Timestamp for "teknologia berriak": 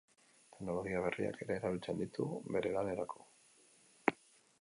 0.53-1.37